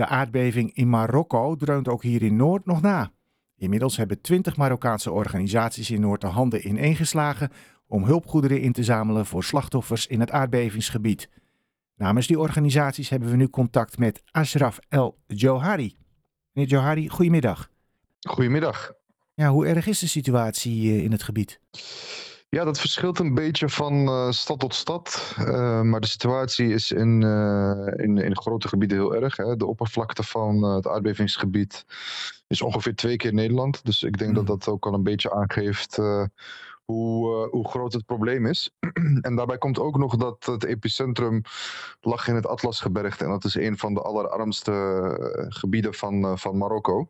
[0.00, 3.10] De aardbeving in Marokko dreunt ook hier in Noord nog na.
[3.56, 7.50] Inmiddels hebben twintig Marokkaanse organisaties in Noord de handen ineengeslagen
[7.86, 11.28] om hulpgoederen in te zamelen voor slachtoffers in het aardbevingsgebied.
[11.96, 15.96] Namens die organisaties hebben we nu contact met Ashraf El Johari.
[16.52, 17.70] Meneer Johari, goedemiddag.
[18.20, 18.92] Goedemiddag.
[19.34, 21.60] Ja, hoe erg is de situatie eh, in het gebied?
[22.50, 25.34] Ja, dat verschilt een beetje van uh, stad tot stad.
[25.38, 29.36] Uh, maar de situatie is in, uh, in, in grote gebieden heel erg.
[29.36, 29.56] Hè.
[29.56, 31.84] De oppervlakte van het aardbevingsgebied
[32.46, 33.84] is ongeveer twee keer Nederland.
[33.84, 34.36] Dus ik denk mm.
[34.36, 35.98] dat dat ook al een beetje aangeeft
[36.90, 38.70] hoe, uh, hoe groot het probleem is.
[39.20, 41.42] en daarbij komt ook nog dat het epicentrum
[42.00, 43.24] lag in het Atlasgebergte.
[43.24, 47.08] En dat is een van de allerarmste uh, gebieden van, uh, van Marokko.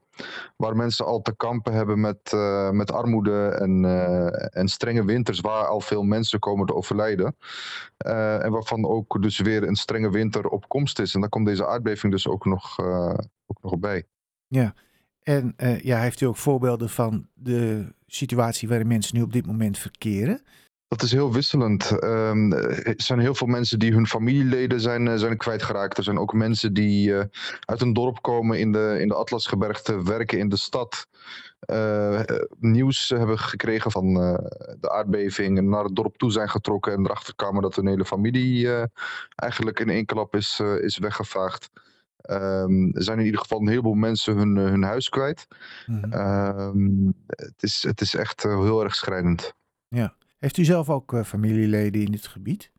[0.56, 2.32] Waar mensen al te kampen hebben met,
[2.72, 3.84] met armoede en,
[4.52, 5.40] en strenge winters.
[5.40, 7.36] Waar al veel mensen komen te overlijden.
[7.96, 11.14] en waarvan ook dus weer een strenge winter op komst is.
[11.14, 12.80] En daar komt deze aardbeving dus ook nog,
[13.46, 14.04] ook nog bij.
[14.46, 14.74] Ja,
[15.30, 19.46] en uh, ja, heeft u ook voorbeelden van de situatie waarin mensen nu op dit
[19.46, 20.42] moment verkeren?
[20.88, 22.02] Dat is heel wisselend.
[22.04, 25.98] Um, er zijn heel veel mensen die hun familieleden zijn, eh, zijn kwijtgeraakt.
[25.98, 27.22] Er zijn ook mensen die uh,
[27.60, 31.06] uit een dorp komen in de, in de Atlasgebergte, werken in de stad.
[32.58, 34.14] Nieuws hebben gekregen van
[34.80, 38.04] de aardbeving en naar het dorp toe zijn getrokken en erachter kwamen dat hun hele
[38.04, 38.68] familie
[39.36, 41.70] eigenlijk in één klap is, is weggevaagd.
[42.30, 45.46] Um, er zijn in ieder geval een heleboel mensen hun, eh, hun huis kwijt.
[45.86, 49.54] Mm um, het, is, het is echt uh, heel erg schrijnend.
[49.88, 50.14] Ja.
[50.38, 52.72] Heeft u zelf ook uh, familieleden in dit gebied?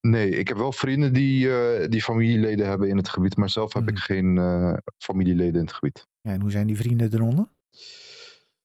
[0.00, 3.72] Nee, ik heb wel vrienden die, uh, die familieleden hebben in het gebied, maar zelf
[3.72, 3.88] heb mm.
[3.88, 4.04] ik mhm.
[4.04, 6.06] geen familieleden in het gebied.
[6.20, 7.48] Ja, en hoe zijn die vrienden eronder?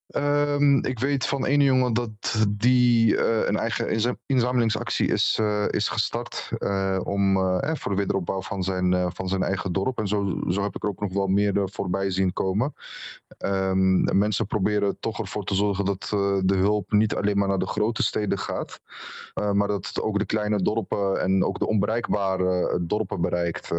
[0.07, 5.87] Um, ik weet van één jongen dat die uh, een eigen inzamelingsactie is, uh, is
[5.87, 7.37] gestart uh, om,
[7.77, 9.97] voor de wederopbouw van zijn, van zijn eigen dorp.
[9.99, 12.73] En zo, zo heb ik er ook nog wel meer voorbij zien komen.
[13.39, 16.07] Um, mensen proberen toch ervoor te zorgen dat
[16.45, 18.79] de hulp niet alleen maar naar de grote steden gaat,
[19.33, 23.71] maar dat het ook de kleine dorpen en ook de onbereikbare dorpen bereikt,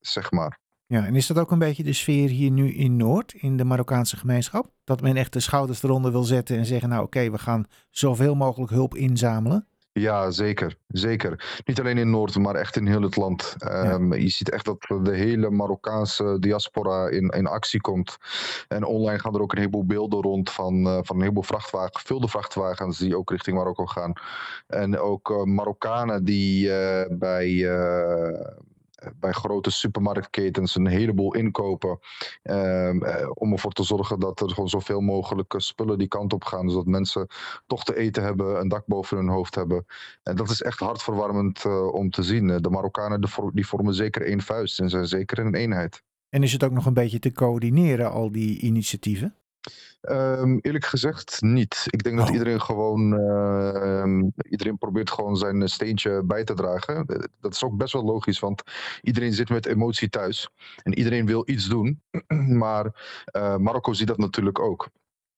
[0.00, 0.58] zeg maar.
[0.90, 3.64] Ja, en is dat ook een beetje de sfeer hier nu in Noord, in de
[3.64, 4.70] Marokkaanse gemeenschap?
[4.84, 8.34] Dat men echt de schouders eronder wil zetten en zeggen, nou oké, we gaan zoveel
[8.34, 9.66] mogelijk hulp inzamelen?
[9.92, 10.76] Ja, zeker.
[10.86, 11.60] Zeker.
[11.64, 13.56] Niet alleen in Noord, maar echt in heel het land.
[13.64, 18.16] Um, Je ziet echt dat de hele Marokkaanse diaspora in, in actie komt.
[18.68, 22.00] En online gaan er ook een heleboel beelden rond van, uh, van een heleboel vrachtwagens,
[22.00, 24.12] gevulde vrachtwagens die ook richting Marokko gaan.
[24.66, 27.46] En ook uh, Marokkanen die uh, bij
[29.16, 31.98] bij grote supermarktketens een heleboel inkopen.
[32.42, 33.02] Um,
[33.34, 36.70] om ervoor te zorgen dat er gewoon zoveel mogelijk spullen die kant op gaan.
[36.70, 37.26] Zodat mensen
[37.66, 39.86] toch te eten hebben, een dak boven hun hoofd hebben.
[40.22, 42.46] En dat is echt hartverwarmend om te zien.
[42.46, 43.20] De Marokkanen
[43.52, 46.02] die vormen zeker één vuist en zijn zeker een eenheid.
[46.28, 49.34] En is het ook nog een beetje te coördineren, al die initiatieven?
[50.00, 51.86] Um, eerlijk gezegd niet.
[51.90, 52.24] Ik denk oh.
[52.24, 57.06] dat iedereen gewoon, uh, iedereen probeert gewoon zijn steentje bij te dragen.
[57.40, 58.62] Dat is ook best wel logisch, want
[59.02, 60.48] iedereen zit met emotie thuis.
[60.82, 62.02] En iedereen wil iets doen.
[62.62, 62.84] maar
[63.36, 64.88] uh, Marokko ziet dat natuurlijk ook.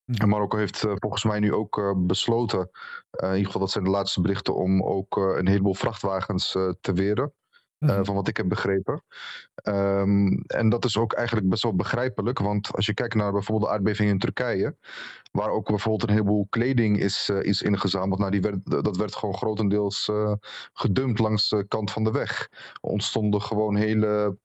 [0.04, 2.70] En Marokko heeft uh, volgens mij nu ook uh, besloten,
[3.10, 7.32] in ieder geval dat zijn de laatste berichten, om ook een heleboel vrachtwagens te weren.
[7.80, 9.02] Uh, van wat ik heb begrepen.
[9.62, 13.68] Um, en dat is ook eigenlijk best wel begrijpelijk, want als je kijkt naar bijvoorbeeld
[13.68, 14.76] de aardbeving in Turkije,
[15.32, 19.14] waar ook bijvoorbeeld een heleboel kleding is, uh, is ingezameld, nou, die werd, dat werd
[19.14, 20.32] gewoon grotendeels uh,
[20.72, 22.48] gedumpt langs de kant van de weg.
[22.52, 24.38] Er ontstonden gewoon hele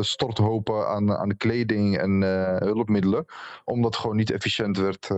[0.00, 2.22] storthopen aan, aan kleding en
[2.58, 3.24] hulpmiddelen,
[3.64, 5.08] omdat gewoon niet efficiënt werd,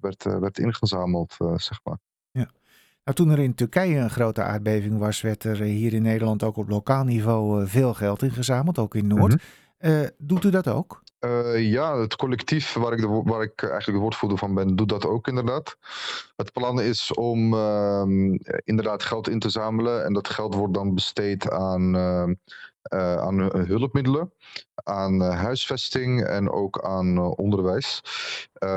[0.00, 1.98] werd, werd ingezameld, zeg maar.
[3.04, 6.56] Nou, toen er in Turkije een grote aardbeving was, werd er hier in Nederland ook
[6.56, 9.32] op lokaal niveau eh, veel geld ingezameld, ook in Noord.
[9.32, 9.38] Mm
[9.78, 9.90] -hmm.
[9.90, 11.02] uh, doet u dat ook?
[11.20, 14.88] Uh, ja, het collectief waar ik, de, waar ik eigenlijk de woordvoerder van ben, doet
[14.88, 15.76] dat ook inderdaad.
[16.36, 18.02] Het plan is om uh,
[18.64, 22.34] inderdaad geld in te zamelen en dat geld wordt dan besteed aan ehm,
[22.92, 24.32] uh, aan hulpmiddelen,
[24.74, 28.00] aan uh, huisvesting en ook aan onderwijs.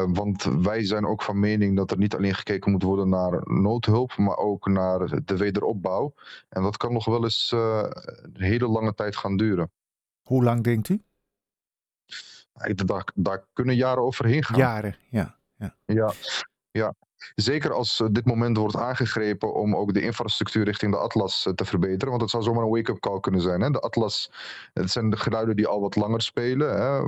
[0.07, 4.17] want wij zijn ook van mening dat er niet alleen gekeken moet worden naar noodhulp,
[4.17, 6.13] maar ook naar de wederopbouw.
[6.49, 9.71] En dat kan nog wel eens een hele lange tijd gaan duren.
[10.21, 11.01] Hoe lang denkt u?
[12.85, 14.57] Daar, daar kunnen jaren overheen gaan.
[14.57, 15.37] Jaren, ja.
[15.55, 16.13] Ja, ja.
[16.71, 16.93] ja.
[17.35, 22.09] Zeker als dit moment wordt aangegrepen om ook de infrastructuur richting de Atlas te verbeteren.
[22.09, 23.61] Want het zou zomaar een wake-up call kunnen zijn.
[23.61, 23.69] Hè?
[23.69, 24.31] De Atlas,
[24.73, 26.69] het zijn de geluiden die al wat langer spelen.
[26.69, 27.05] Hè?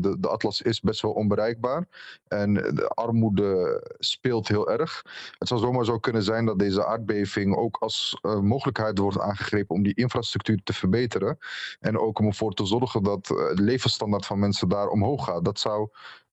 [0.00, 1.86] De, de, Atlas is best wel onbereikbaar.
[2.28, 5.02] En de armoede speelt heel erg.
[5.38, 9.82] Het zou zomaar zo kunnen zijn dat deze aardbeving ook als mogelijkheid wordt aangegrepen om
[9.82, 11.38] die infrastructuur te verbeteren.
[11.80, 15.44] En ook om ervoor te zorgen dat de levensstandaard van mensen daar omhoog gaat.
[15.44, 15.88] Dat zou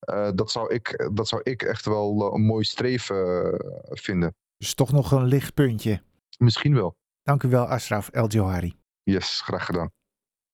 [0.06, 3.60] uh, dat, zou ik, dat zou ik echt wel uh, een mooi streven uh,
[3.90, 4.36] vinden.
[4.57, 6.01] Dus toch nog een lichtpuntje?
[6.38, 6.98] Misschien wel.
[7.24, 8.78] Dank u wel, Ashraf El Johari.
[9.04, 9.92] Yes, graag gedaan.